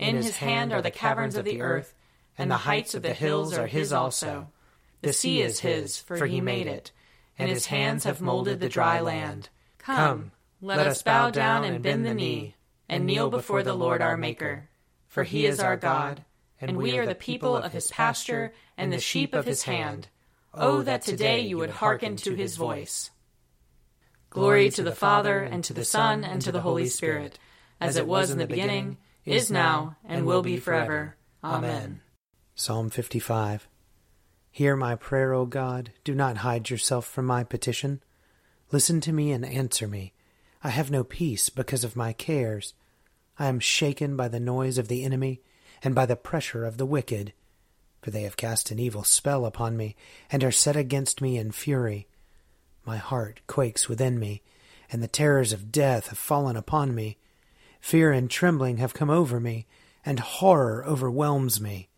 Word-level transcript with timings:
In 0.00 0.16
his 0.16 0.38
hand 0.38 0.72
are 0.72 0.80
the 0.80 0.90
caverns 0.90 1.36
of 1.36 1.44
the 1.44 1.60
earth, 1.60 1.92
and 2.38 2.50
the 2.50 2.56
heights 2.56 2.94
of 2.94 3.02
the 3.02 3.12
hills 3.12 3.52
are 3.52 3.66
his 3.66 3.92
also. 3.92 4.48
The 5.02 5.12
sea 5.12 5.42
is 5.42 5.60
his, 5.60 5.98
for 5.98 6.24
he 6.24 6.40
made 6.40 6.66
it, 6.66 6.90
and 7.38 7.50
his 7.50 7.66
hands 7.66 8.04
have 8.04 8.22
molded 8.22 8.60
the 8.60 8.68
dry 8.70 9.00
land. 9.00 9.50
Come, 9.76 10.32
let 10.62 10.86
us 10.86 11.02
bow 11.02 11.28
down 11.28 11.64
and 11.64 11.82
bend 11.82 12.06
the 12.06 12.14
knee, 12.14 12.54
and 12.88 13.04
kneel 13.04 13.28
before 13.28 13.62
the 13.62 13.74
Lord 13.74 14.00
our 14.00 14.16
Maker. 14.16 14.70
For 15.06 15.22
he 15.22 15.44
is 15.44 15.60
our 15.60 15.76
God, 15.76 16.24
and 16.58 16.78
we 16.78 16.96
are 16.96 17.04
the 17.04 17.14
people 17.14 17.54
of 17.54 17.74
his 17.74 17.90
pasture 17.90 18.54
and 18.78 18.90
the 18.90 19.00
sheep 19.00 19.34
of 19.34 19.44
his 19.44 19.64
hand. 19.64 20.08
Oh, 20.54 20.80
that 20.80 21.02
today 21.02 21.40
you 21.40 21.58
would 21.58 21.70
hearken 21.70 22.16
to 22.16 22.34
his 22.34 22.56
voice. 22.56 23.10
Glory 24.30 24.70
to 24.70 24.82
the 24.82 24.92
Father, 24.92 25.40
and 25.40 25.62
to 25.64 25.74
the 25.74 25.84
Son, 25.84 26.24
and 26.24 26.40
to 26.40 26.50
the 26.50 26.62
Holy 26.62 26.86
Spirit, 26.86 27.38
as 27.82 27.96
it 27.96 28.06
was 28.06 28.30
in 28.30 28.38
the 28.38 28.46
beginning 28.46 28.96
is 29.24 29.50
now, 29.50 29.96
and 30.04 30.26
will 30.26 30.42
be 30.42 30.56
forever. 30.56 31.16
Amen. 31.42 32.00
Psalm 32.54 32.90
55 32.90 33.68
Hear 34.50 34.76
my 34.76 34.96
prayer, 34.96 35.32
O 35.32 35.46
God. 35.46 35.92
Do 36.04 36.14
not 36.14 36.38
hide 36.38 36.70
yourself 36.70 37.06
from 37.06 37.26
my 37.26 37.44
petition. 37.44 38.02
Listen 38.72 39.00
to 39.02 39.12
me 39.12 39.30
and 39.32 39.44
answer 39.44 39.86
me. 39.86 40.12
I 40.62 40.70
have 40.70 40.90
no 40.90 41.04
peace 41.04 41.48
because 41.48 41.84
of 41.84 41.96
my 41.96 42.12
cares. 42.12 42.74
I 43.38 43.46
am 43.46 43.60
shaken 43.60 44.16
by 44.16 44.28
the 44.28 44.40
noise 44.40 44.76
of 44.76 44.88
the 44.88 45.04
enemy 45.04 45.40
and 45.82 45.94
by 45.94 46.04
the 46.04 46.16
pressure 46.16 46.64
of 46.64 46.76
the 46.76 46.86
wicked. 46.86 47.32
For 48.02 48.10
they 48.10 48.22
have 48.22 48.36
cast 48.36 48.70
an 48.70 48.78
evil 48.78 49.04
spell 49.04 49.46
upon 49.46 49.76
me, 49.76 49.94
and 50.30 50.42
are 50.42 50.50
set 50.50 50.76
against 50.76 51.20
me 51.20 51.36
in 51.38 51.52
fury. 51.52 52.06
My 52.84 52.96
heart 52.96 53.40
quakes 53.46 53.88
within 53.88 54.18
me, 54.18 54.42
and 54.90 55.02
the 55.02 55.08
terrors 55.08 55.52
of 55.52 55.70
death 55.70 56.08
have 56.08 56.18
fallen 56.18 56.56
upon 56.56 56.94
me. 56.94 57.18
Fear 57.80 58.12
and 58.12 58.30
trembling 58.30 58.76
have 58.76 58.94
come 58.94 59.10
over 59.10 59.40
me, 59.40 59.66
and 60.04 60.20
horror 60.20 60.84
overwhelms 60.86 61.60
me. 61.60 61.88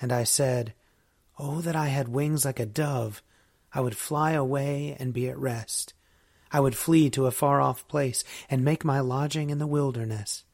And 0.00 0.12
I 0.12 0.24
said, 0.24 0.74
Oh, 1.38 1.60
that 1.60 1.76
I 1.76 1.88
had 1.88 2.08
wings 2.08 2.44
like 2.44 2.60
a 2.60 2.66
dove! 2.66 3.22
I 3.72 3.80
would 3.80 3.96
fly 3.96 4.32
away 4.32 4.96
and 4.98 5.12
be 5.12 5.28
at 5.28 5.38
rest. 5.38 5.92
I 6.50 6.60
would 6.60 6.76
flee 6.76 7.10
to 7.10 7.26
a 7.26 7.30
far 7.30 7.60
off 7.60 7.86
place 7.88 8.24
and 8.48 8.64
make 8.64 8.84
my 8.84 9.00
lodging 9.00 9.50
in 9.50 9.58
the 9.58 9.66
wilderness. 9.66 10.44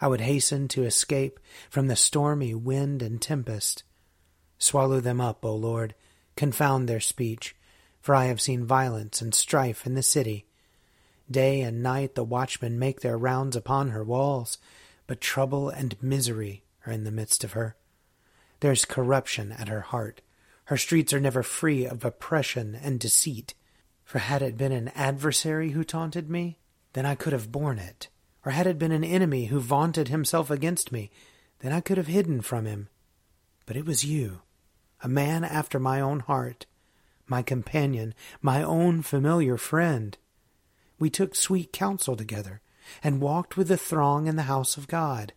I 0.00 0.06
would 0.06 0.20
hasten 0.20 0.68
to 0.68 0.84
escape 0.84 1.40
from 1.70 1.88
the 1.88 1.96
stormy 1.96 2.54
wind 2.54 3.02
and 3.02 3.20
tempest. 3.20 3.82
Swallow 4.58 5.00
them 5.00 5.20
up, 5.20 5.44
O 5.44 5.54
Lord, 5.54 5.94
confound 6.36 6.88
their 6.88 7.00
speech, 7.00 7.56
for 8.00 8.14
I 8.14 8.26
have 8.26 8.40
seen 8.40 8.66
violence 8.66 9.22
and 9.22 9.34
strife 9.34 9.86
in 9.86 9.94
the 9.94 10.02
city. 10.02 10.46
Day 11.30 11.62
and 11.62 11.82
night 11.82 12.14
the 12.14 12.24
watchmen 12.24 12.78
make 12.78 13.00
their 13.00 13.16
rounds 13.16 13.56
upon 13.56 13.90
her 13.90 14.04
walls, 14.04 14.58
but 15.06 15.20
trouble 15.20 15.68
and 15.68 16.00
misery 16.02 16.64
are 16.86 16.92
in 16.92 17.04
the 17.04 17.10
midst 17.10 17.44
of 17.44 17.52
her. 17.52 17.76
There 18.60 18.72
is 18.72 18.84
corruption 18.84 19.52
at 19.52 19.68
her 19.68 19.80
heart. 19.80 20.20
Her 20.66 20.76
streets 20.76 21.12
are 21.12 21.20
never 21.20 21.42
free 21.42 21.86
of 21.86 22.04
oppression 22.04 22.74
and 22.74 23.00
deceit. 23.00 23.54
For 24.04 24.18
had 24.18 24.42
it 24.42 24.56
been 24.56 24.72
an 24.72 24.88
adversary 24.88 25.70
who 25.70 25.84
taunted 25.84 26.30
me, 26.30 26.58
then 26.92 27.06
I 27.06 27.14
could 27.14 27.32
have 27.32 27.52
borne 27.52 27.78
it. 27.78 28.08
Or 28.44 28.52
had 28.52 28.66
it 28.66 28.78
been 28.78 28.92
an 28.92 29.04
enemy 29.04 29.46
who 29.46 29.60
vaunted 29.60 30.08
himself 30.08 30.50
against 30.50 30.92
me, 30.92 31.10
then 31.60 31.72
I 31.72 31.80
could 31.80 31.96
have 31.96 32.06
hidden 32.06 32.42
from 32.42 32.66
him. 32.66 32.88
But 33.66 33.76
it 33.76 33.86
was 33.86 34.04
you, 34.04 34.42
a 35.02 35.08
man 35.08 35.44
after 35.44 35.78
my 35.78 36.00
own 36.00 36.20
heart, 36.20 36.66
my 37.26 37.42
companion, 37.42 38.14
my 38.42 38.62
own 38.62 39.00
familiar 39.00 39.56
friend. 39.56 40.16
We 40.98 41.10
took 41.10 41.34
sweet 41.34 41.72
counsel 41.72 42.16
together, 42.16 42.60
and 43.02 43.20
walked 43.20 43.56
with 43.56 43.68
the 43.68 43.76
throng 43.76 44.26
in 44.26 44.36
the 44.36 44.42
house 44.42 44.76
of 44.76 44.88
God. 44.88 45.32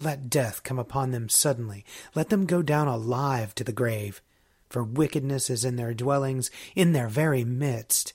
Let 0.00 0.30
death 0.30 0.62
come 0.62 0.78
upon 0.78 1.10
them 1.10 1.28
suddenly. 1.28 1.84
Let 2.14 2.30
them 2.30 2.46
go 2.46 2.62
down 2.62 2.88
alive 2.88 3.54
to 3.56 3.64
the 3.64 3.72
grave, 3.72 4.22
for 4.68 4.82
wickedness 4.82 5.50
is 5.50 5.64
in 5.64 5.76
their 5.76 5.94
dwellings, 5.94 6.50
in 6.74 6.92
their 6.92 7.08
very 7.08 7.44
midst. 7.44 8.14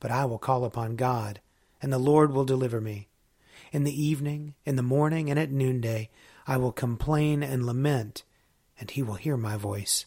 But 0.00 0.10
I 0.10 0.24
will 0.24 0.38
call 0.38 0.64
upon 0.64 0.96
God, 0.96 1.40
and 1.80 1.92
the 1.92 1.98
Lord 1.98 2.32
will 2.32 2.44
deliver 2.44 2.80
me. 2.80 3.08
In 3.72 3.84
the 3.84 4.02
evening, 4.02 4.54
in 4.64 4.76
the 4.76 4.82
morning, 4.82 5.30
and 5.30 5.38
at 5.38 5.50
noonday, 5.50 6.10
I 6.46 6.56
will 6.56 6.72
complain 6.72 7.42
and 7.42 7.66
lament, 7.66 8.24
and 8.78 8.90
he 8.90 9.02
will 9.02 9.14
hear 9.14 9.36
my 9.36 9.56
voice. 9.56 10.06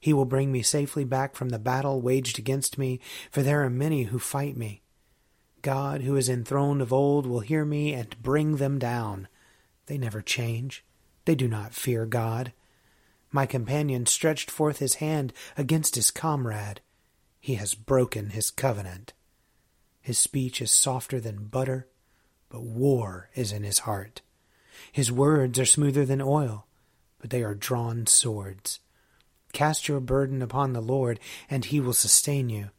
He 0.00 0.12
will 0.12 0.24
bring 0.24 0.52
me 0.52 0.62
safely 0.62 1.04
back 1.04 1.34
from 1.34 1.48
the 1.48 1.58
battle 1.58 2.00
waged 2.00 2.38
against 2.38 2.78
me, 2.78 3.00
for 3.30 3.42
there 3.42 3.64
are 3.64 3.70
many 3.70 4.04
who 4.04 4.18
fight 4.18 4.56
me. 4.56 4.82
God, 5.68 6.00
who 6.00 6.16
is 6.16 6.30
enthroned 6.30 6.80
of 6.80 6.94
old, 6.94 7.26
will 7.26 7.40
hear 7.40 7.62
me 7.62 7.92
and 7.92 8.16
bring 8.22 8.56
them 8.56 8.78
down. 8.78 9.28
They 9.84 9.98
never 9.98 10.22
change. 10.22 10.82
They 11.26 11.34
do 11.34 11.46
not 11.46 11.74
fear 11.74 12.06
God. 12.06 12.54
My 13.30 13.44
companion 13.44 14.06
stretched 14.06 14.50
forth 14.50 14.78
his 14.78 14.94
hand 14.94 15.34
against 15.58 15.94
his 15.94 16.10
comrade. 16.10 16.80
He 17.38 17.56
has 17.56 17.74
broken 17.74 18.30
his 18.30 18.50
covenant. 18.50 19.12
His 20.00 20.18
speech 20.18 20.62
is 20.62 20.70
softer 20.70 21.20
than 21.20 21.48
butter, 21.48 21.86
but 22.48 22.62
war 22.62 23.28
is 23.34 23.52
in 23.52 23.62
his 23.62 23.80
heart. 23.80 24.22
His 24.90 25.12
words 25.12 25.58
are 25.58 25.66
smoother 25.66 26.06
than 26.06 26.22
oil, 26.22 26.66
but 27.18 27.28
they 27.28 27.42
are 27.42 27.54
drawn 27.54 28.06
swords. 28.06 28.80
Cast 29.52 29.86
your 29.86 30.00
burden 30.00 30.40
upon 30.40 30.72
the 30.72 30.80
Lord, 30.80 31.20
and 31.50 31.66
he 31.66 31.78
will 31.78 31.92
sustain 31.92 32.48
you. 32.48 32.70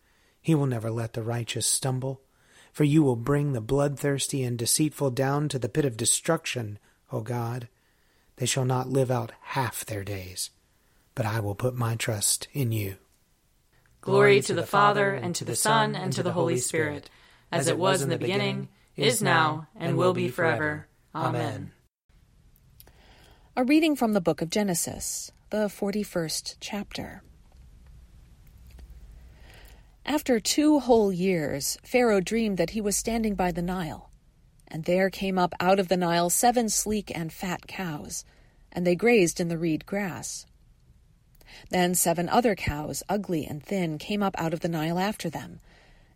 He 0.42 0.56
will 0.56 0.66
never 0.66 0.90
let 0.90 1.14
the 1.14 1.22
righteous 1.22 1.68
stumble. 1.68 2.24
For 2.72 2.84
you 2.84 3.04
will 3.04 3.16
bring 3.16 3.54
the 3.54 3.62
bloodthirsty 3.62 4.44
and 4.44 4.58
deceitful 4.58 5.12
down 5.12 5.50
to 5.50 5.60
the 5.60 5.70
pit 5.70 5.86
of 5.86 5.98
destruction, 5.98 6.80
O 7.12 7.22
God. 7.22 7.68
They 8.38 8.46
shall 8.46 8.66
not 8.66 8.90
live 8.90 9.12
out 9.12 9.34
half 9.42 9.86
their 9.86 10.04
days, 10.04 10.52
but 11.16 11.26
I 11.26 11.40
will 11.40 11.56
put 11.56 11.76
my 11.76 11.96
trust 11.96 12.48
in 12.54 12.72
you. 12.72 12.96
Glory 14.02 14.42
to 14.42 14.54
the 14.54 14.66
Father, 14.66 15.14
and 15.14 15.36
to 15.36 15.44
the 15.44 15.56
Son, 15.56 15.94
and 15.96 16.14
to 16.14 16.24
the 16.24 16.32
Holy 16.32 16.58
Spirit, 16.58 17.10
as 17.52 17.68
it 17.68 17.78
was 17.78 18.02
in 18.02 18.10
the 18.10 18.18
beginning, 18.18 18.70
is 18.96 19.22
now, 19.22 19.68
and 19.76 19.98
will 19.98 20.14
be 20.14 20.30
forever. 20.30 20.88
Amen. 21.14 21.74
A 23.58 23.64
reading 23.66 23.98
from 23.98 24.14
the 24.14 24.22
book 24.22 24.42
of 24.42 24.50
Genesis, 24.50 25.32
the 25.50 25.68
41st 25.68 26.56
chapter. 26.62 27.24
After 30.06 30.40
two 30.40 30.80
whole 30.80 31.12
years, 31.12 31.78
Pharaoh 31.84 32.22
dreamed 32.22 32.58
that 32.58 32.72
he 32.72 32.82
was 32.82 32.96
standing 32.96 33.36
by 33.36 33.52
the 33.52 33.62
Nile, 33.62 34.10
and 34.68 34.86
there 34.86 35.10
came 35.10 35.38
up 35.38 35.54
out 35.60 35.80
of 35.80 35.88
the 35.88 35.98
Nile 35.98 36.30
seven 36.30 36.70
sleek 36.70 37.12
and 37.16 37.32
fat 37.32 37.68
cows, 37.68 38.26
and 38.72 38.86
they 38.86 38.96
grazed 38.96 39.40
in 39.40 39.48
the 39.48 39.58
reed 39.58 39.86
grass. 39.86 40.46
Then 41.70 41.96
seven 41.96 42.30
other 42.30 42.56
cows, 42.56 43.04
ugly 43.10 43.46
and 43.46 43.64
thin, 43.64 43.98
came 43.98 44.24
up 44.24 44.36
out 44.38 44.54
of 44.54 44.62
the 44.62 44.70
Nile 44.70 45.00
after 45.00 45.30
them, 45.30 45.60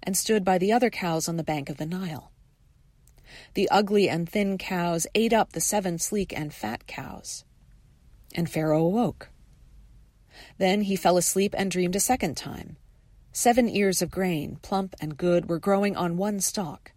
and 0.02 0.18
stood 0.18 0.44
by 0.44 0.58
the 0.58 0.72
other 0.72 0.90
cows 0.90 1.28
on 1.28 1.38
the 1.38 1.44
bank 1.44 1.70
of 1.70 1.78
the 1.78 1.86
Nile. 1.86 2.32
The 3.54 3.70
ugly 3.70 4.10
and 4.10 4.30
thin 4.30 4.58
cows 4.58 5.08
ate 5.16 5.34
up 5.34 5.54
the 5.54 5.62
seven 5.62 5.98
sleek 5.98 6.38
and 6.38 6.54
fat 6.54 6.88
cows. 6.88 7.46
And 8.36 8.50
Pharaoh 8.50 8.86
awoke. 8.86 9.30
Then 10.58 10.82
he 10.82 10.96
fell 10.96 11.18
asleep 11.18 11.54
and 11.58 11.70
dreamed 11.70 11.96
a 11.96 12.00
second 12.00 12.36
time. 12.38 12.78
Seven 13.36 13.68
ears 13.68 14.04
of 14.04 14.12
grain, 14.12 14.60
plump 14.62 14.96
and 15.02 15.18
good, 15.18 15.50
were 15.50 15.58
growing 15.58 15.96
on 15.96 16.18
one 16.18 16.40
stalk. 16.40 16.92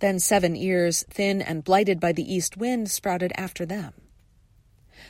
Then 0.00 0.20
seven 0.20 0.54
ears, 0.54 1.06
thin 1.08 1.40
and 1.40 1.64
blighted 1.64 1.98
by 1.98 2.12
the 2.12 2.34
east 2.34 2.58
wind, 2.58 2.90
sprouted 2.90 3.32
after 3.34 3.64
them. 3.64 3.94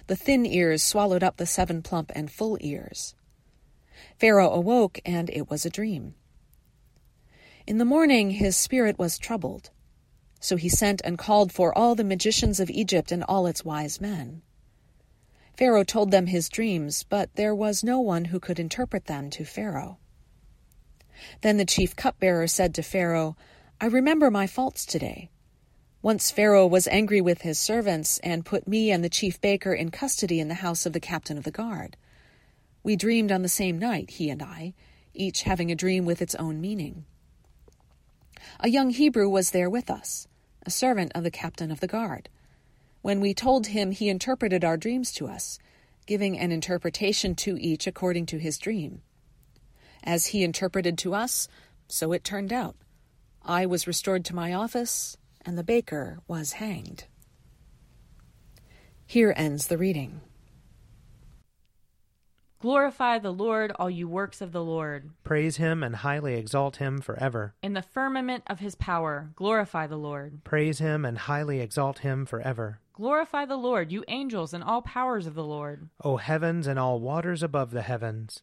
The 0.07 0.15
thin 0.15 0.47
ears 0.47 0.85
swallowed 0.85 1.25
up 1.25 1.39
the 1.39 1.45
seven 1.45 1.83
plump 1.83 2.13
and 2.15 2.31
full 2.31 2.57
ears. 2.61 3.17
Pharaoh 4.17 4.53
awoke, 4.53 5.01
and 5.05 5.29
it 5.31 5.51
was 5.51 5.67
a 5.67 5.71
dream. 5.71 6.15
In 7.67 7.79
the 7.79 7.85
morning 7.85 8.31
his 8.31 8.57
spirit 8.57 8.97
was 8.97 9.19
troubled. 9.19 9.71
So 10.39 10.55
he 10.55 10.69
sent 10.69 11.03
and 11.05 11.19
called 11.19 11.53
for 11.53 11.77
all 11.77 11.97
the 11.97 12.05
magicians 12.05 12.61
of 12.61 12.71
Egypt 12.71 13.11
and 13.11 13.25
all 13.25 13.49
its 13.49 13.65
wise 13.65 14.01
men. 14.01 14.43
Pharaoh 15.57 15.83
told 15.83 16.13
them 16.13 16.27
his 16.27 16.49
dreams, 16.49 17.03
but 17.03 17.35
there 17.35 17.57
was 17.57 17.83
no 17.83 17.99
one 17.99 18.27
who 18.27 18.39
could 18.39 18.61
interpret 18.61 19.07
them 19.07 19.31
to 19.31 19.45
Pharaoh. 19.45 19.99
Then 21.41 21.57
the 21.57 21.65
chief 21.65 21.97
cupbearer 21.97 22.47
said 22.47 22.75
to 22.75 22.83
Pharaoh, 22.83 23.37
I 23.81 23.87
remember 23.87 24.31
my 24.31 24.47
faults 24.47 24.85
today. 24.85 25.31
Once 26.01 26.31
Pharaoh 26.31 26.67
was 26.67 26.87
angry 26.89 27.21
with 27.21 27.43
his 27.43 27.59
servants 27.59 28.19
and 28.19 28.45
put 28.45 28.69
me 28.69 28.91
and 28.91 29.03
the 29.03 29.09
chief 29.09 29.41
baker 29.41 29.73
in 29.73 29.91
custody 29.91 30.39
in 30.39 30.49
the 30.49 30.55
house 30.55 30.87
of 30.87 30.93
the 30.93 31.01
captain 31.01 31.37
of 31.37 31.45
the 31.45 31.51
guard. 31.51 31.97
We 32.83 32.95
dreamed 32.97 33.33
on 33.33 33.43
the 33.43 33.49
same 33.49 33.79
night, 33.79 34.11
he 34.11 34.31
and 34.31 34.43
I, 34.43 34.75
each 35.13 35.43
having 35.43 35.73
a 35.73 35.77
dream 35.77 36.05
with 36.05 36.23
its 36.23 36.35
own 36.37 36.61
meaning. 36.61 37.05
A 38.61 38.69
young 38.69 38.91
Hebrew 38.91 39.29
was 39.29 39.51
there 39.51 39.69
with 39.69 39.91
us, 39.91 40.29
a 40.65 40.71
servant 40.71 41.13
of 41.15 41.25
the 41.25 41.31
captain 41.31 41.71
of 41.71 41.81
the 41.81 41.89
guard. 41.89 42.29
When 43.03 43.21
we 43.21 43.35
told 43.35 43.69
him, 43.69 43.91
he 43.91 44.09
interpreted 44.09 44.65
our 44.65 44.77
dreams 44.77 45.13
to 45.15 45.27
us, 45.27 45.59
giving 46.07 46.39
an 46.39 46.53
interpretation 46.53 47.35
to 47.37 47.61
each 47.61 47.87
according 47.87 48.27
to 48.27 48.39
his 48.39 48.59
dream. 48.59 49.03
As 50.05 50.27
he 50.27 50.45
interpreted 50.45 50.99
to 50.99 51.15
us, 51.15 51.49
so 51.89 52.13
it 52.13 52.25
turned 52.25 52.53
out. 52.53 52.77
I 53.43 53.67
was 53.67 53.87
restored 53.87 54.25
to 54.27 54.35
my 54.35 54.53
office, 54.53 55.17
and 55.45 55.57
the 55.57 55.65
baker 55.65 56.19
was 56.29 56.53
hanged. 56.53 57.05
Here 59.07 59.33
ends 59.37 59.69
the 59.69 59.79
reading. 59.79 60.21
Glorify 62.61 63.21
the 63.21 63.33
Lord, 63.33 63.71
all 63.79 63.89
you 63.89 64.09
works 64.09 64.41
of 64.41 64.51
the 64.51 64.63
Lord. 64.63 65.11
Praise 65.23 65.59
him 65.59 65.85
and 65.85 65.95
highly 65.95 66.35
exalt 66.35 66.79
him 66.79 67.01
forever. 67.01 67.55
In 67.63 67.73
the 67.73 67.83
firmament 67.83 68.43
of 68.49 68.59
his 68.59 68.75
power, 68.75 69.31
glorify 69.37 69.87
the 69.87 69.97
Lord. 69.97 70.43
Praise 70.43 70.81
him 70.81 71.05
and 71.05 71.17
highly 71.17 71.61
exalt 71.61 72.01
him 72.01 72.27
forever. 72.27 72.81
Glorify 72.95 73.45
the 73.45 73.57
Lord, 73.57 73.93
you 73.93 74.05
angels 74.09 74.53
and 74.53 74.65
all 74.65 74.83
powers 74.83 75.29
of 75.29 75.35
the 75.35 75.45
Lord. 75.45 75.89
O 76.03 76.17
heavens 76.17 76.67
and 76.67 76.81
all 76.81 76.99
waters 76.99 77.45
above 77.45 77.71
the 77.71 77.83
heavens. 77.83 78.43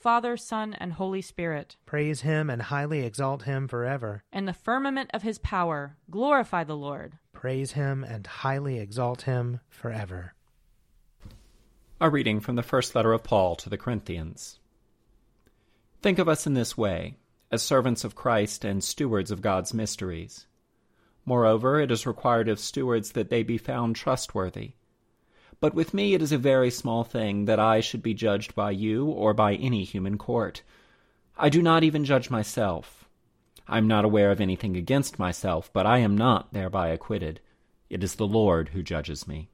Father, 0.00 0.38
Son, 0.38 0.74
and 0.80 0.94
Holy 0.94 1.20
Spirit. 1.20 1.76
Praise 1.84 2.22
him 2.22 2.48
and 2.48 2.62
highly 2.62 3.00
exalt 3.00 3.42
him 3.42 3.68
forever. 3.68 4.24
In 4.32 4.46
the 4.46 4.54
firmament 4.54 5.10
of 5.12 5.20
his 5.20 5.38
power, 5.38 5.98
glorify 6.10 6.64
the 6.64 6.76
Lord. 6.76 7.18
Praise 7.34 7.72
him 7.72 8.02
and 8.02 8.26
highly 8.26 8.78
exalt 8.78 9.22
him 9.22 9.60
forever. 9.68 10.32
A 12.00 12.08
reading 12.08 12.40
from 12.40 12.56
the 12.56 12.62
first 12.62 12.94
letter 12.94 13.12
of 13.12 13.22
Paul 13.22 13.56
to 13.56 13.68
the 13.68 13.76
Corinthians. 13.76 14.58
Think 16.00 16.18
of 16.18 16.30
us 16.30 16.46
in 16.46 16.54
this 16.54 16.78
way, 16.78 17.16
as 17.52 17.60
servants 17.60 18.02
of 18.02 18.14
Christ 18.14 18.64
and 18.64 18.82
stewards 18.82 19.30
of 19.30 19.42
God's 19.42 19.74
mysteries. 19.74 20.46
Moreover, 21.26 21.78
it 21.78 21.90
is 21.90 22.06
required 22.06 22.48
of 22.48 22.58
stewards 22.58 23.12
that 23.12 23.28
they 23.28 23.42
be 23.42 23.58
found 23.58 23.96
trustworthy. 23.96 24.72
But 25.60 25.74
with 25.74 25.92
me 25.92 26.14
it 26.14 26.22
is 26.22 26.32
a 26.32 26.38
very 26.38 26.70
small 26.70 27.04
thing 27.04 27.44
that 27.44 27.60
I 27.60 27.80
should 27.80 28.02
be 28.02 28.14
judged 28.14 28.54
by 28.54 28.70
you 28.70 29.06
or 29.06 29.34
by 29.34 29.54
any 29.54 29.84
human 29.84 30.16
court. 30.16 30.62
I 31.36 31.50
do 31.50 31.60
not 31.60 31.84
even 31.84 32.04
judge 32.04 32.30
myself. 32.30 33.08
I 33.68 33.78
am 33.78 33.86
not 33.86 34.04
aware 34.04 34.30
of 34.30 34.40
anything 34.40 34.76
against 34.76 35.18
myself, 35.18 35.70
but 35.72 35.86
I 35.86 35.98
am 35.98 36.16
not 36.16 36.52
thereby 36.52 36.88
acquitted. 36.88 37.40
It 37.90 38.02
is 38.02 38.14
the 38.14 38.26
Lord 38.26 38.70
who 38.70 38.82
judges 38.82 39.28
me. 39.28 39.50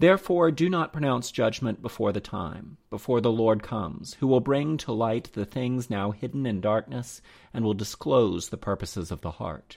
Therefore, 0.00 0.50
do 0.50 0.68
not 0.68 0.92
pronounce 0.92 1.30
judgment 1.30 1.82
before 1.82 2.10
the 2.10 2.20
time, 2.20 2.78
before 2.88 3.20
the 3.20 3.30
Lord 3.30 3.62
comes, 3.62 4.14
who 4.14 4.26
will 4.26 4.40
bring 4.40 4.76
to 4.78 4.92
light 4.92 5.30
the 5.34 5.44
things 5.44 5.90
now 5.90 6.10
hidden 6.10 6.46
in 6.46 6.60
darkness, 6.60 7.20
and 7.52 7.64
will 7.64 7.74
disclose 7.74 8.48
the 8.48 8.56
purposes 8.56 9.10
of 9.10 9.20
the 9.20 9.32
heart. 9.32 9.76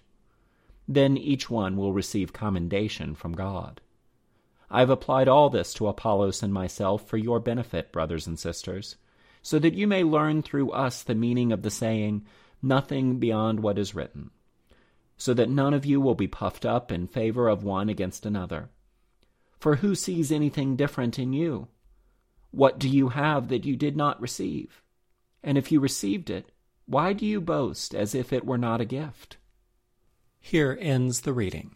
Then 0.87 1.17
each 1.17 1.49
one 1.49 1.75
will 1.75 1.93
receive 1.93 2.33
commendation 2.33 3.15
from 3.15 3.33
God. 3.33 3.81
I 4.69 4.79
have 4.79 4.89
applied 4.89 5.27
all 5.27 5.49
this 5.49 5.73
to 5.75 5.87
Apollos 5.87 6.41
and 6.41 6.53
myself 6.53 7.07
for 7.07 7.17
your 7.17 7.39
benefit, 7.39 7.91
brothers 7.91 8.27
and 8.27 8.39
sisters, 8.39 8.95
so 9.41 9.59
that 9.59 9.73
you 9.73 9.87
may 9.87 10.03
learn 10.03 10.41
through 10.41 10.71
us 10.71 11.03
the 11.03 11.15
meaning 11.15 11.51
of 11.51 11.61
the 11.61 11.69
saying, 11.69 12.25
Nothing 12.61 13.19
beyond 13.19 13.59
what 13.59 13.77
is 13.77 13.93
written, 13.93 14.31
so 15.17 15.33
that 15.33 15.49
none 15.49 15.73
of 15.73 15.85
you 15.85 15.99
will 15.99 16.15
be 16.15 16.27
puffed 16.27 16.65
up 16.65 16.91
in 16.91 17.07
favor 17.07 17.49
of 17.49 17.63
one 17.63 17.89
against 17.89 18.25
another. 18.25 18.69
For 19.59 19.77
who 19.77 19.95
sees 19.95 20.31
anything 20.31 20.75
different 20.75 21.19
in 21.19 21.33
you? 21.33 21.67
What 22.51 22.79
do 22.79 22.87
you 22.87 23.09
have 23.09 23.49
that 23.49 23.65
you 23.65 23.75
did 23.75 23.97
not 23.97 24.21
receive? 24.21 24.81
And 25.43 25.57
if 25.57 25.71
you 25.71 25.79
received 25.79 26.29
it, 26.29 26.51
why 26.85 27.13
do 27.13 27.25
you 27.25 27.41
boast 27.41 27.95
as 27.95 28.13
if 28.13 28.31
it 28.31 28.45
were 28.45 28.57
not 28.57 28.81
a 28.81 28.85
gift? 28.85 29.37
Here 30.39 30.77
ends 30.79 31.21
the 31.21 31.33
reading. 31.33 31.75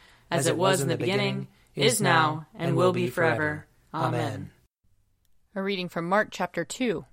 as 0.31 0.47
it 0.47 0.57
was 0.57 0.81
in 0.81 0.87
the 0.87 0.97
beginning, 0.97 1.47
is 1.75 2.01
now, 2.01 2.47
and 2.55 2.75
will 2.75 2.93
be 2.93 3.07
forever. 3.07 3.67
Amen. 3.93 4.51
A 5.53 5.61
reading 5.61 5.89
from 5.89 6.07
Mark 6.07 6.29
chapter 6.31 6.63
2. 6.63 7.05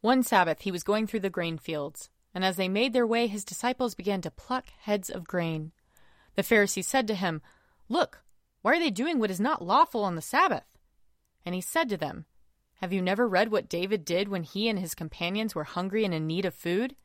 One 0.00 0.22
Sabbath 0.22 0.62
he 0.62 0.72
was 0.72 0.82
going 0.82 1.06
through 1.06 1.20
the 1.20 1.30
grain 1.30 1.58
fields, 1.58 2.08
and 2.34 2.44
as 2.44 2.56
they 2.56 2.68
made 2.68 2.92
their 2.92 3.06
way, 3.06 3.26
his 3.26 3.44
disciples 3.44 3.94
began 3.94 4.22
to 4.22 4.30
pluck 4.30 4.66
heads 4.80 5.10
of 5.10 5.28
grain. 5.28 5.72
The 6.34 6.42
Pharisees 6.42 6.88
said 6.88 7.06
to 7.08 7.14
him, 7.14 7.42
Look, 7.88 8.22
why 8.62 8.76
are 8.76 8.78
they 8.78 8.90
doing 8.90 9.18
what 9.18 9.30
is 9.30 9.40
not 9.40 9.64
lawful 9.64 10.02
on 10.02 10.16
the 10.16 10.22
Sabbath? 10.22 10.64
And 11.44 11.54
he 11.54 11.60
said 11.60 11.88
to 11.90 11.96
them, 11.96 12.24
Have 12.76 12.92
you 12.92 13.02
never 13.02 13.28
read 13.28 13.50
what 13.50 13.68
David 13.68 14.04
did 14.04 14.28
when 14.28 14.44
he 14.44 14.68
and 14.68 14.78
his 14.78 14.94
companions 14.94 15.54
were 15.54 15.64
hungry 15.64 16.04
and 16.04 16.14
in 16.14 16.26
need 16.26 16.46
of 16.46 16.54
food? 16.54 16.96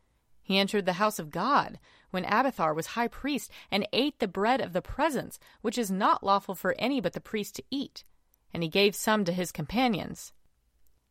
He 0.48 0.58
entered 0.58 0.86
the 0.86 0.94
house 0.94 1.20
of 1.20 1.30
God 1.30 1.78
when 2.12 2.24
Abiathar 2.24 2.74
was 2.74 2.88
high 2.88 3.10
priest 3.10 3.52
and 3.70 3.86
ate 3.92 4.20
the 4.20 4.30
bread 4.30 4.62
of 4.62 4.72
the 4.72 4.82
presence, 4.82 5.40
which 5.60 5.78
is 5.78 5.92
not 5.92 6.24
lawful 6.24 6.56
for 6.56 6.74
any 6.80 7.02
but 7.02 7.12
the 7.12 7.20
priest 7.20 7.56
to 7.56 7.64
eat. 7.70 8.06
And 8.54 8.64
he 8.64 8.70
gave 8.70 8.96
some 8.96 9.26
to 9.26 9.34
his 9.34 9.52
companions. 9.52 10.32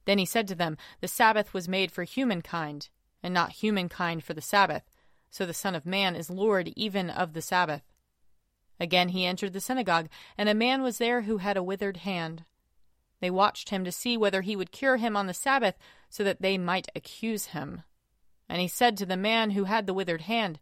Then 0.07 0.16
he 0.16 0.25
said 0.25 0.49
to 0.49 0.55
them, 0.55 0.78
The 1.02 1.07
Sabbath 1.07 1.52
was 1.52 1.69
made 1.69 1.93
for 1.93 2.05
humankind, 2.05 2.88
and 3.23 3.35
not 3.35 3.52
humankind 3.52 4.25
for 4.25 4.33
the 4.33 4.40
Sabbath. 4.40 4.85
So 5.28 5.45
the 5.45 5.52
Son 5.52 5.75
of 5.75 5.85
Man 5.85 6.16
is 6.16 6.31
Lord 6.31 6.73
even 6.75 7.11
of 7.11 7.35
the 7.35 7.43
Sabbath. 7.43 7.83
Again 8.81 9.11
he 9.11 9.26
entered 9.26 9.52
the 9.52 9.61
synagogue, 9.61 10.09
and 10.38 10.49
a 10.49 10.55
man 10.55 10.81
was 10.81 10.97
there 10.97 11.23
who 11.23 11.37
had 11.37 11.59
a 11.59 11.62
withered 11.62 11.99
hand. 11.99 12.45
They 13.21 13.31
watched 13.31 13.69
him 13.69 13.85
to 13.85 13.93
see 13.93 14.16
whether 14.16 14.40
he 14.40 14.57
would 14.57 14.73
cure 14.73 14.97
him 14.97 15.14
on 15.14 15.26
the 15.26 15.35
Sabbath, 15.35 15.76
so 16.09 16.25
that 16.25 16.40
they 16.40 16.57
might 16.57 16.88
accuse 16.97 17.49
him. 17.49 17.83
And 18.49 18.61
he 18.61 18.69
said 18.69 18.97
to 18.97 19.07
the 19.07 19.17
man 19.17 19.50
who 19.50 19.65
had 19.65 19.87
the 19.87 19.95
withered 19.95 20.23
hand, 20.23 20.59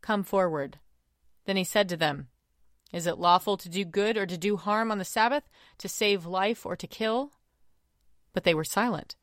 Come 0.00 0.22
forward. 0.22 0.78
Then 1.44 1.56
he 1.56 1.64
said 1.64 1.88
to 1.88 1.96
them, 1.96 2.28
Is 2.92 3.06
it 3.06 3.18
lawful 3.18 3.56
to 3.56 3.68
do 3.68 3.84
good 3.84 4.16
or 4.16 4.26
to 4.26 4.36
do 4.36 4.56
harm 4.56 4.90
on 4.90 4.98
the 4.98 5.04
Sabbath, 5.04 5.48
to 5.78 5.88
save 5.88 6.26
life 6.26 6.66
or 6.66 6.76
to 6.76 6.86
kill? 6.86 7.32
But 8.32 8.44
they 8.44 8.54
were 8.54 8.64
silent. 8.64 9.16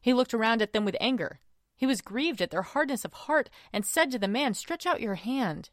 He 0.00 0.14
looked 0.14 0.34
around 0.34 0.62
at 0.62 0.72
them 0.72 0.84
with 0.84 0.96
anger. 1.00 1.40
He 1.76 1.86
was 1.86 2.00
grieved 2.00 2.40
at 2.40 2.50
their 2.50 2.62
hardness 2.62 3.04
of 3.04 3.12
heart, 3.12 3.50
and 3.72 3.84
said 3.84 4.10
to 4.12 4.18
the 4.18 4.28
man, 4.28 4.54
Stretch 4.54 4.86
out 4.86 5.00
your 5.00 5.16
hand. 5.16 5.70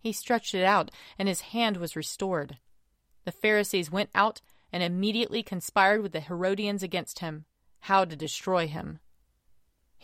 He 0.00 0.12
stretched 0.12 0.54
it 0.54 0.64
out, 0.64 0.90
and 1.18 1.28
his 1.28 1.40
hand 1.40 1.76
was 1.76 1.96
restored. 1.96 2.58
The 3.24 3.32
Pharisees 3.32 3.90
went 3.90 4.10
out 4.14 4.40
and 4.72 4.82
immediately 4.82 5.42
conspired 5.42 6.02
with 6.02 6.12
the 6.12 6.20
Herodians 6.20 6.82
against 6.82 7.18
him, 7.18 7.44
how 7.80 8.04
to 8.04 8.16
destroy 8.16 8.66
him. 8.66 9.00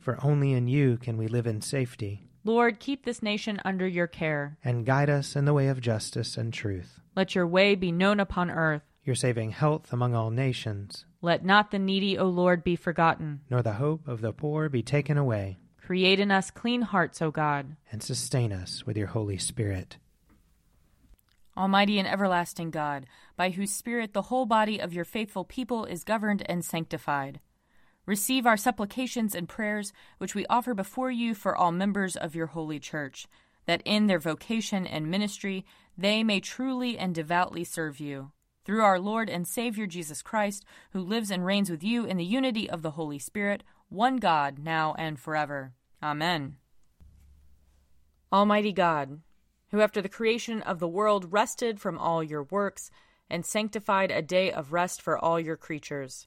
For 0.00 0.18
only 0.24 0.52
in 0.52 0.66
you 0.66 0.96
can 0.96 1.16
we 1.16 1.28
live 1.28 1.46
in 1.46 1.60
safety. 1.60 2.26
Lord, 2.42 2.80
keep 2.80 3.04
this 3.04 3.22
nation 3.22 3.60
under 3.64 3.86
your 3.86 4.06
care. 4.06 4.56
And 4.64 4.86
guide 4.86 5.10
us 5.10 5.36
in 5.36 5.44
the 5.44 5.52
way 5.52 5.68
of 5.68 5.80
justice 5.80 6.38
and 6.38 6.52
truth. 6.52 6.98
Let 7.14 7.34
your 7.34 7.46
way 7.46 7.74
be 7.74 7.92
known 7.92 8.18
upon 8.18 8.50
earth. 8.50 8.82
Your 9.04 9.14
saving 9.14 9.50
health 9.50 9.92
among 9.92 10.14
all 10.14 10.30
nations. 10.30 11.04
Let 11.20 11.44
not 11.44 11.70
the 11.70 11.78
needy, 11.78 12.16
O 12.16 12.24
Lord, 12.24 12.64
be 12.64 12.76
forgotten. 12.76 13.40
Nor 13.50 13.62
the 13.62 13.74
hope 13.74 14.08
of 14.08 14.22
the 14.22 14.32
poor 14.32 14.70
be 14.70 14.82
taken 14.82 15.18
away. 15.18 15.58
Create 15.84 16.18
in 16.18 16.30
us 16.30 16.50
clean 16.50 16.82
hearts, 16.82 17.20
O 17.20 17.30
God. 17.30 17.76
And 17.92 18.02
sustain 18.02 18.52
us 18.52 18.86
with 18.86 18.96
your 18.96 19.08
Holy 19.08 19.36
Spirit. 19.36 19.98
Almighty 21.56 21.98
and 21.98 22.08
everlasting 22.08 22.70
God, 22.70 23.04
by 23.36 23.50
whose 23.50 23.72
Spirit 23.72 24.14
the 24.14 24.22
whole 24.22 24.46
body 24.46 24.78
of 24.78 24.94
your 24.94 25.04
faithful 25.04 25.44
people 25.44 25.84
is 25.84 26.04
governed 26.04 26.42
and 26.48 26.64
sanctified. 26.64 27.40
Receive 28.10 28.44
our 28.44 28.56
supplications 28.56 29.36
and 29.36 29.48
prayers, 29.48 29.92
which 30.18 30.34
we 30.34 30.44
offer 30.46 30.74
before 30.74 31.12
you 31.12 31.32
for 31.32 31.54
all 31.54 31.70
members 31.70 32.16
of 32.16 32.34
your 32.34 32.48
holy 32.48 32.80
church, 32.80 33.28
that 33.66 33.82
in 33.84 34.08
their 34.08 34.18
vocation 34.18 34.84
and 34.84 35.08
ministry 35.08 35.64
they 35.96 36.24
may 36.24 36.40
truly 36.40 36.98
and 36.98 37.14
devoutly 37.14 37.62
serve 37.62 38.00
you. 38.00 38.32
Through 38.64 38.82
our 38.82 38.98
Lord 38.98 39.30
and 39.30 39.46
Savior 39.46 39.86
Jesus 39.86 40.22
Christ, 40.22 40.64
who 40.90 40.98
lives 40.98 41.30
and 41.30 41.46
reigns 41.46 41.70
with 41.70 41.84
you 41.84 42.04
in 42.04 42.16
the 42.16 42.24
unity 42.24 42.68
of 42.68 42.82
the 42.82 42.90
Holy 42.90 43.20
Spirit, 43.20 43.62
one 43.88 44.16
God, 44.16 44.58
now 44.58 44.92
and 44.98 45.16
forever. 45.16 45.74
Amen. 46.02 46.56
Almighty 48.32 48.72
God, 48.72 49.20
who 49.70 49.80
after 49.80 50.02
the 50.02 50.08
creation 50.08 50.62
of 50.62 50.80
the 50.80 50.88
world 50.88 51.32
rested 51.32 51.78
from 51.78 51.96
all 51.96 52.24
your 52.24 52.42
works, 52.42 52.90
and 53.30 53.46
sanctified 53.46 54.10
a 54.10 54.20
day 54.20 54.50
of 54.50 54.72
rest 54.72 55.00
for 55.00 55.16
all 55.16 55.38
your 55.38 55.56
creatures. 55.56 56.26